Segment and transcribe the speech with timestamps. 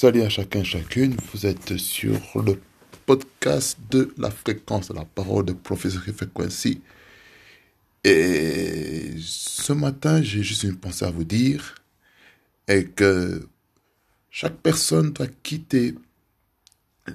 [0.00, 1.14] Salut à chacun, chacune.
[1.30, 2.58] Vous êtes sur le
[3.04, 6.80] podcast de la fréquence de la parole de professeur Frequency.
[8.02, 11.74] Et ce matin, j'ai juste une pensée à vous dire.
[12.66, 13.46] Et que
[14.30, 15.94] chaque personne doit quitter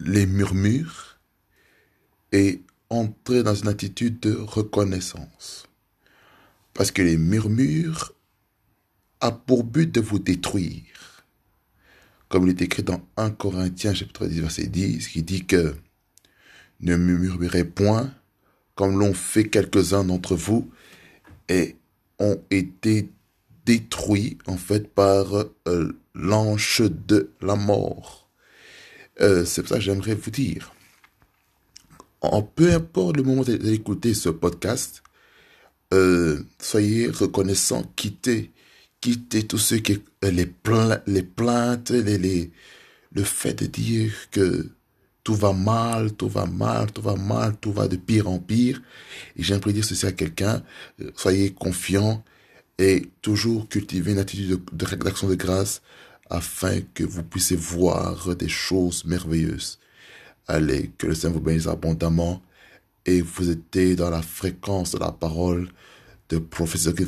[0.00, 1.18] les murmures
[2.32, 5.66] et entrer dans une attitude de reconnaissance.
[6.72, 8.14] Parce que les murmures
[9.20, 10.99] ont pour but de vous détruire
[12.30, 15.74] comme il est écrit dans 1 Corinthiens chapitre 10 verset 10, qui dit que
[16.80, 18.14] ne murmurez point
[18.76, 20.70] comme l'ont fait quelques-uns d'entre vous
[21.48, 21.76] et
[22.18, 23.10] ont été
[23.66, 25.34] détruits en fait par
[25.68, 28.30] euh, l'ange de la mort.
[29.20, 30.72] Euh, c'est pour ça que j'aimerais vous dire,
[32.20, 35.02] en peu importe le moment d'écouter ce podcast,
[35.92, 38.52] euh, soyez reconnaissant, quittez
[39.00, 40.52] quitter tout ce qui est les,
[41.06, 42.50] les plaintes, les, les,
[43.12, 44.70] le fait de dire que
[45.24, 48.82] tout va mal, tout va mal, tout va mal, tout va de pire en pire.
[49.36, 50.62] Et j'aimerais dire ceci à quelqu'un,
[51.00, 52.24] euh, soyez confiant
[52.78, 55.82] et toujours cultivez une attitude d'action de, de grâce
[56.30, 59.78] afin que vous puissiez voir des choses merveilleuses.
[60.46, 62.42] Allez, que le Seigneur vous bénisse abondamment
[63.06, 65.68] et vous êtes dans la fréquence de la parole
[66.28, 67.04] de professeur qui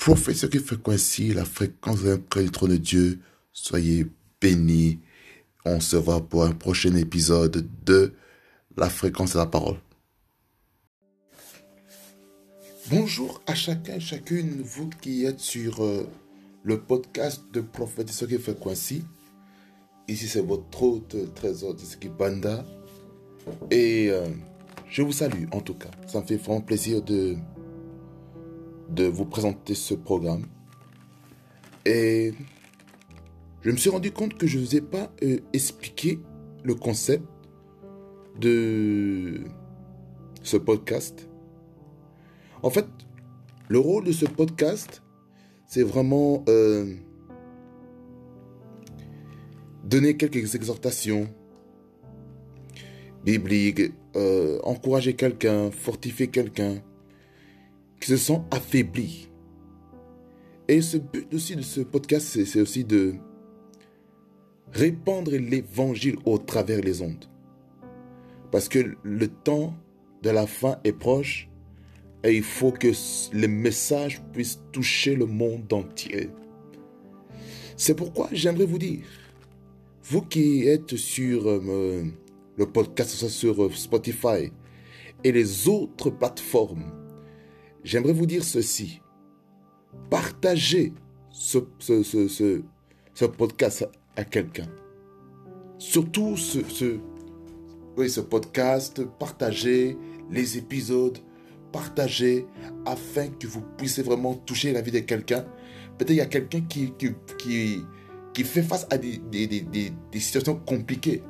[0.00, 3.20] fait coïncider Professeur qui fait la fréquence près du trône de Dieu.
[3.52, 4.06] Soyez
[4.40, 4.98] bénis.
[5.66, 8.14] On se voit pour un prochain épisode de
[8.76, 9.76] La fréquence de la parole.
[12.88, 16.08] Bonjour à chacun et chacune, vous qui êtes sur euh,
[16.64, 18.56] le podcast de Professeur qui fait
[20.08, 22.64] Ici, c'est votre hôte trésor de Banda.
[23.70, 24.26] Et euh,
[24.88, 25.90] je vous salue en tout cas.
[26.06, 27.36] Ça me fait vraiment plaisir de
[28.90, 30.46] de vous présenter ce programme.
[31.86, 32.32] Et
[33.62, 36.18] je me suis rendu compte que je ne vous ai pas euh, expliqué
[36.64, 37.24] le concept
[38.38, 39.40] de
[40.42, 41.28] ce podcast.
[42.62, 42.86] En fait,
[43.68, 45.02] le rôle de ce podcast,
[45.66, 46.94] c'est vraiment euh,
[49.84, 51.28] donner quelques exhortations
[53.24, 56.82] bibliques, euh, encourager quelqu'un, fortifier quelqu'un,
[58.00, 59.28] qui se sont affaiblis.
[60.68, 63.14] Et ce but aussi de ce podcast, c'est aussi de
[64.72, 67.24] répandre l'évangile au travers les ondes.
[68.50, 69.74] Parce que le temps
[70.22, 71.48] de la fin est proche
[72.24, 72.88] et il faut que
[73.32, 76.30] le message puisse toucher le monde entier.
[77.76, 79.04] C'est pourquoi j'aimerais vous dire,
[80.04, 82.04] vous qui êtes sur euh,
[82.56, 84.52] le podcast, sur Spotify
[85.24, 86.92] et les autres plateformes,
[87.84, 89.00] j'aimerais vous dire ceci.
[90.08, 90.92] Partagez
[91.30, 91.58] ce,
[93.26, 94.66] podcast à quelqu'un.
[95.78, 96.60] Surtout ce,
[98.20, 99.96] podcast, partagez
[100.30, 101.18] les épisodes,
[101.72, 102.46] partagez
[102.86, 105.44] afin que vous puissiez vraiment toucher la vie de quelqu'un.
[105.98, 106.92] Peut-être il y a quelqu'un qui,
[108.44, 109.20] fait face à des
[110.14, 111.22] situations compliquées.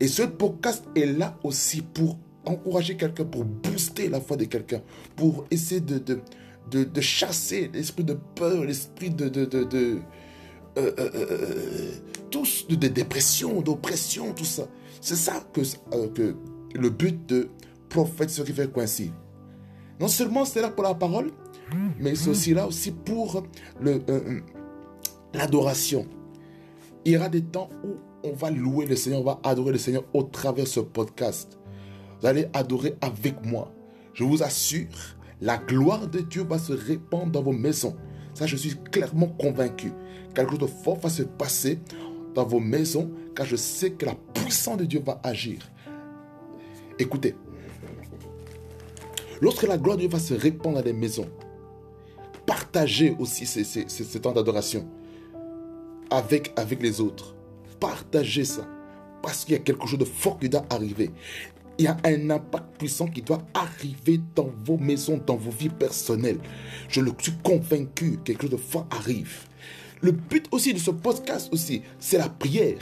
[0.00, 4.82] Et ce podcast est là aussi pour encourager quelqu'un, pour booster la foi de quelqu'un,
[5.16, 9.28] pour essayer de, de, de, chasser l'esprit de peur, l'esprit de...
[9.28, 9.98] de, de,
[10.76, 11.90] euh, euh, euh,
[12.30, 14.66] tous de, dépression, d'oppression, tout ça.
[15.00, 15.60] C'est ça que,
[16.08, 16.34] que
[16.74, 17.48] le but de
[17.88, 19.12] prophète ce qui fait coïncider.
[20.00, 21.30] Non seulement c'est là pour la parole,
[22.00, 23.44] mais c'est aussi là aussi pour
[25.32, 26.06] l'adoration.
[27.04, 29.78] Il y aura des temps où on va louer le Seigneur, on va adorer le
[29.78, 31.58] Seigneur au travers de ce podcast.
[32.20, 33.72] Vous allez adorer avec moi.
[34.12, 37.96] Je vous assure, la gloire de Dieu va se répandre dans vos maisons.
[38.34, 39.92] Ça, je suis clairement convaincu.
[40.34, 41.78] Quelque chose de fort va se passer
[42.34, 45.58] dans vos maisons, car je sais que la puissance de Dieu va agir.
[46.98, 47.34] Écoutez,
[49.40, 51.28] lorsque la gloire de Dieu va se répandre dans les maisons,
[52.46, 54.88] partagez aussi ce, temps d'adoration
[56.10, 57.34] avec, avec les autres.
[57.80, 58.66] Partagez ça.
[59.22, 61.10] Parce qu'il y a quelque chose de fort qui doit arriver
[61.78, 65.68] il y a un impact puissant qui doit arriver dans vos maisons, dans vos vies
[65.68, 66.38] personnelles.
[66.88, 69.46] Je le suis convaincu, quelque chose de fort arrive.
[70.00, 72.78] Le but aussi de ce podcast aussi, c'est la prière.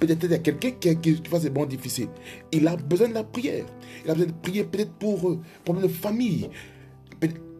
[0.00, 2.08] Peut-être qu'il y a quelqu'un qui, qui, qui passe des moments difficiles.
[2.50, 3.66] Il a besoin de la prière.
[4.04, 6.48] Il a besoin de prier peut-être pour euh, problème de famille.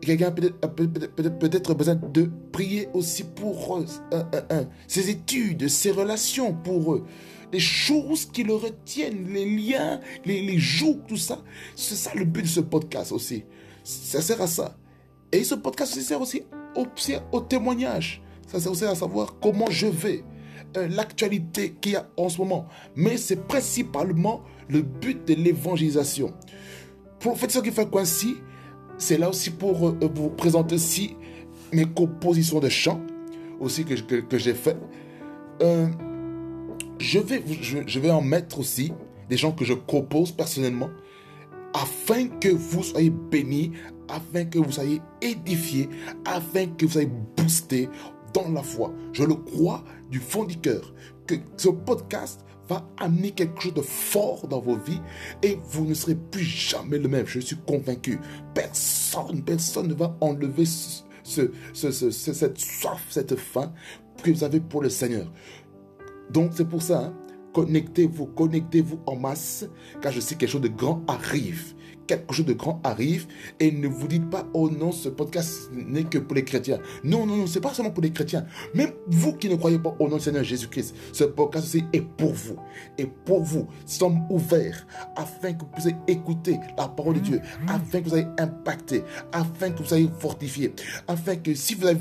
[0.02, 3.78] Quelqu'un a peut-être peut besoin de prier aussi pour
[4.12, 7.06] euh, ses études, ses relations, pour eux
[7.52, 11.38] les choses qui le retiennent, les liens, les, les jours, tout ça.
[11.76, 13.44] C'est ça le but de ce podcast aussi.
[13.84, 14.76] Ça sert à ça.
[15.30, 16.42] Et ce podcast sert aussi
[17.32, 18.22] au, témoignage.
[18.46, 20.24] Ça sert aussi à savoir comment je vais.
[20.78, 22.66] euh, l'actualité qu'il y a en ce moment.
[22.96, 26.32] Mais c'est principalement le but de l'évangélisation.
[27.20, 28.36] Prophétie qui fait quoi ici
[28.98, 31.16] C'est là aussi pour euh, vous présenter aussi
[31.72, 33.00] mes compositions de chants
[33.60, 34.76] aussi que, que, j'ai fait.
[35.62, 35.86] Euh,
[36.98, 38.92] je, vais, je, je vais en mettre aussi
[39.28, 40.90] des gens que je compose personnellement
[41.74, 43.72] afin que vous soyez bénis,
[44.08, 45.88] afin que vous soyez édifiés,
[46.24, 47.88] afin que vous soyez boostés
[48.34, 48.92] dans la foi.
[49.12, 50.92] Je le crois du fond du cœur
[51.26, 52.44] que ce podcast
[52.98, 55.00] amener quelque chose de fort dans vos vies
[55.42, 57.26] et vous ne serez plus jamais le même.
[57.26, 58.18] Je suis convaincu.
[58.54, 63.72] Personne, personne ne va enlever ce, cette soif, cette faim
[64.22, 65.30] que vous avez pour le Seigneur.
[66.30, 67.14] Donc c'est pour ça, hein,
[67.52, 69.66] connectez-vous, connectez-vous en masse,
[70.00, 71.74] car je sais que quelque chose de grand arrive
[72.06, 73.26] quelque chose de grand arrive
[73.60, 76.78] et ne vous dites pas, oh non, ce podcast n'est que pour les chrétiens.
[77.04, 78.44] Non, non, non, c'est pas seulement pour les chrétiens.
[78.74, 82.02] Même vous qui ne croyez pas au nom du Seigneur Jésus-Christ, ce podcast aussi est
[82.02, 82.56] pour vous.
[82.98, 87.98] Et pour vous, sommes ouverts afin que vous puissiez écouter la parole de Dieu, afin
[87.98, 89.02] que vous soyez impacté,
[89.32, 90.74] afin que vous soyez fortifié,
[91.08, 91.98] afin que si vous avez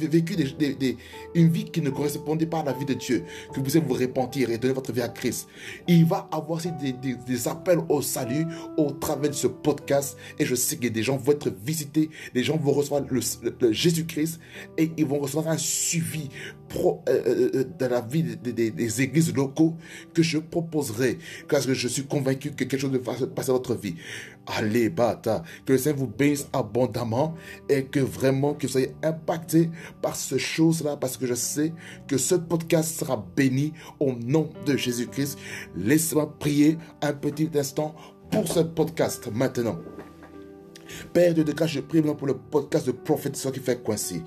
[0.00, 0.96] vécu des,
[1.34, 3.94] une vie qui ne correspondait pas à la vie de Dieu, que vous puissiez vous
[3.94, 5.48] repentir et donner votre vie à Christ.
[5.86, 8.46] Il va avoir aussi des, des appels au salut
[8.76, 12.44] au travers de ce podcast et je sais que des gens vont être visités, des
[12.44, 14.40] gens vont recevoir le, Jésus-Christ
[14.78, 16.28] et ils vont recevoir un suivi
[16.68, 19.76] pro, euh, euh, euh, dans la vie des, églises locaux
[20.14, 21.18] que je proposerai
[21.48, 23.94] parce que je suis convaincu que quelque chose va se passer dans votre vie.
[24.46, 27.34] Allez, bata, que le Seigneur vous bénisse abondamment
[27.68, 31.72] et que vraiment que vous soyez impacté par ce chose-là parce que je sais
[32.08, 35.38] que ce podcast sera béni au nom de Jésus-Christ.
[35.76, 37.94] Laissez-moi prier un petit instant
[38.32, 39.78] pour ce podcast maintenant.
[41.12, 44.22] Père de grâce, je prie maintenant pour le podcast de Prophète qui fait coincer.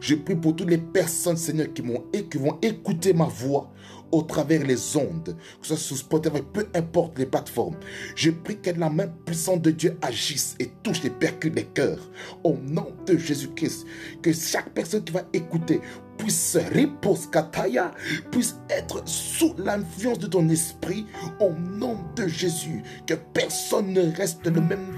[0.00, 1.82] Je prie pour toutes les personnes, Seigneur, qui,
[2.14, 3.70] et qui vont écouter ma voix
[4.12, 7.76] au travers les ondes, que ce soit sur Spotify, peu importe les plateformes.
[8.14, 12.10] Je prie que la main puissante de Dieu agisse et touche et percute les cœurs.
[12.44, 13.86] Au nom de Jésus-Christ,
[14.22, 15.80] que chaque personne qui va écouter
[16.20, 17.92] puisse reposer kataya,
[18.30, 21.06] puisse être sous l'influence de ton esprit
[21.40, 22.82] au nom de Jésus.
[23.06, 24.90] Que personne ne reste le même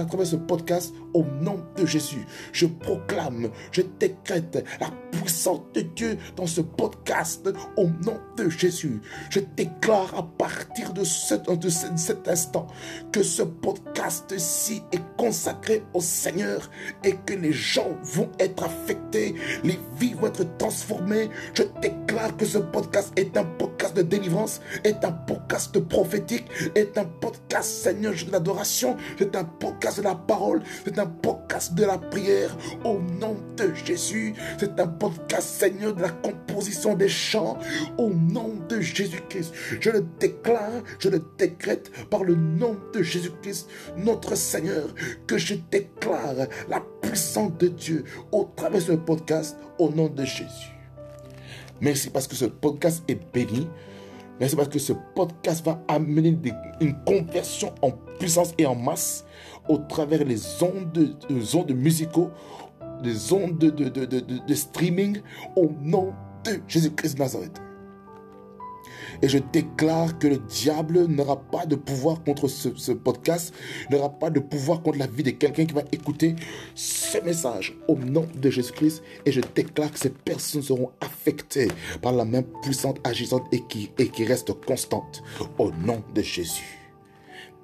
[0.00, 2.26] à travers ce podcast au nom de Jésus.
[2.52, 9.00] Je proclame, je décrète la puissance de Dieu dans ce podcast au nom de Jésus.
[9.30, 11.48] Je déclare à partir de cet,
[12.28, 12.66] instant
[13.12, 16.70] que ce podcast-ci est consacré au Seigneur
[17.04, 19.34] et que les gens vont être affectés,
[19.64, 21.30] les vies vont être transformées.
[21.54, 26.98] Je déclare que ce podcast est un podcast de délivrance, est un podcast prophétique, est
[26.98, 31.84] un podcast, Seigneur, de l'adoration, c'est un podcast de la parole, c'est un podcast de
[31.84, 34.34] la prière au nom de Jésus.
[34.58, 37.58] C'est un podcast, Seigneur, de la composition des chants
[37.96, 39.54] au nom de Jésus-Christ.
[39.80, 44.92] Je le déclare, je le décrète par le nom de Jésus-Christ, notre Seigneur,
[45.26, 50.72] que je déclare la puissance de Dieu au travers ce podcast au nom de Jésus.
[51.80, 53.68] Merci parce que ce podcast est béni.
[54.38, 56.36] Merci parce que ce podcast va amener
[56.80, 59.24] une conversion en puissance et en masse
[59.68, 62.30] au travers les ondes, les ondes musicaux,
[63.02, 65.20] les ondes de, de, streaming
[65.56, 66.12] au nom
[66.44, 67.65] de Jésus-Christ de Nazareth.
[69.22, 73.54] Et je déclare que le diable n'aura pas de pouvoir contre ce, podcast,
[73.90, 76.36] n'aura pas de pouvoir contre la vie de quelqu'un qui va écouter
[76.74, 79.02] ce message au nom de Jésus-Christ.
[79.24, 81.68] Et je déclare que ces personnes seront affectées
[82.02, 85.22] par la main puissante, agissante et qui, et qui reste constante
[85.58, 86.86] au nom de Jésus.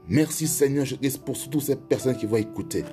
[0.09, 2.85] Merci Seigneur Jésus pour toutes ces personnes qui vont écouter.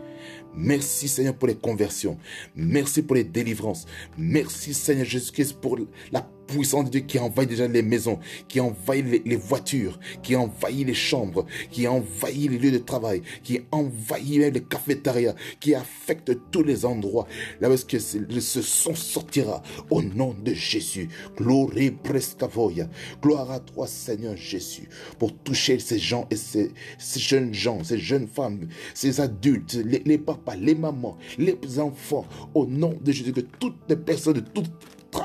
[0.56, 2.18] Merci Seigneur pour les conversions.
[2.56, 3.86] Merci pour les délivrances.
[4.18, 5.78] Merci Seigneur Jésus-Christ pour
[6.12, 10.86] la puissance de Dieu qui envahit déjà les maisons, qui envahit les, voitures, qui envahit
[10.86, 16.32] les chambres, qui envahit les lieux de travail, qui envahit même les cafétérias, qui affecte
[16.52, 17.28] tous les endroits.
[17.62, 21.10] Là où est-ce que ce son sortira au nom de Jésus.
[21.38, 21.70] Gloire
[22.04, 22.88] prestavoia.
[23.22, 26.72] Gloire à toi Seigneur Jésus pour toucher ces gens et ces,
[27.18, 32.66] jeunes gens, ces jeunes femmes, ces adultes, les, les papas, les mamans, les enfants, au
[32.66, 34.72] nom de Jésus, que toutes les personnes de toutes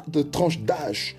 [0.09, 1.17] de tranches d'âge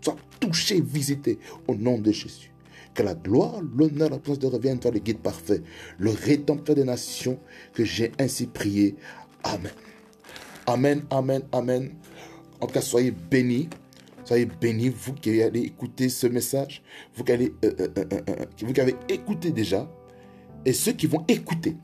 [0.00, 2.52] soient touchées, visitées au nom de Jésus.
[2.94, 5.62] Que la gloire, l'honneur, la présence de revienne toi le guide parfait,
[5.98, 7.38] le rédempteur des nations,
[7.72, 8.96] que j'ai ainsi prié.
[9.44, 9.72] Amen.
[10.66, 11.94] Amen, amen, amen.
[12.60, 13.68] En tout cas, soyez bénis.
[14.24, 16.82] Soyez bénis, vous qui allez écouter ce message,
[17.14, 19.90] vous qui, allez, euh, euh, euh, vous qui avez écouté déjà,
[20.66, 21.78] et ceux qui vont écouter.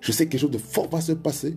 [0.00, 1.56] Je sais que quelque chose de fort va se passer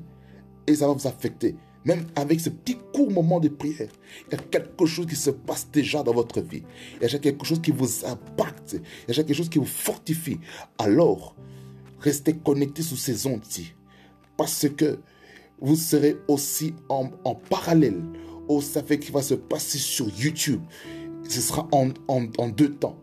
[0.65, 1.55] et ça va vous affecter.
[1.87, 3.87] Même avec ce petit court moment de prière,
[4.27, 6.63] il y a quelque chose qui se passe déjà dans votre vie.
[7.01, 8.75] Il y a quelque chose qui vous impacte.
[9.07, 10.37] Il y a quelque chose qui vous fortifie.
[10.77, 11.35] Alors,
[11.99, 13.73] restez connectés sous ces ondes-ci.
[14.35, 14.99] Parce que
[15.61, 17.07] vous serez aussi en,
[17.49, 18.03] parallèle
[18.49, 20.61] au ça fait qui va se passer sur YouTube.
[21.27, 22.99] Ce sera en, en deux temps.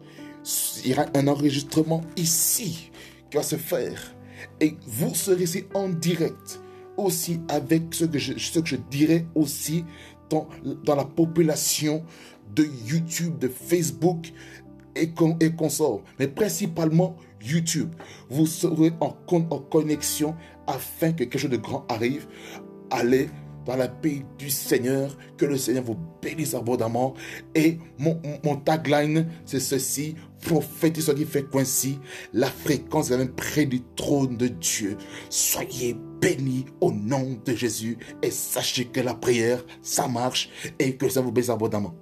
[0.85, 2.91] Il y aura un enregistrement ici
[3.31, 4.15] qui va se faire.
[4.61, 6.61] Et vous serez ici en direct
[6.97, 9.85] aussi avec ce que je, ce que je dirais aussi
[10.31, 10.49] dans,
[10.87, 12.05] la population
[12.55, 14.33] de YouTube, de Facebook
[14.97, 17.95] et, et consorts, mais principalement YouTube.
[18.31, 20.35] Vous serez en, en connexion
[20.67, 22.27] afin que quelque chose de grand arrive.
[22.91, 23.29] Allez
[23.65, 27.15] dans la paix du Seigneur, que le Seigneur vous bénisse abondamment.
[27.55, 31.99] Et mon, tagline, c'est ceci, prophétise qui fait coinci,
[32.33, 34.97] la fréquence est même près du trône de Dieu.
[35.31, 41.09] Soyez bénis au nom de Jésus et sachez que la prière, ça marche et que
[41.09, 41.95] ça vous bénisse abondamment.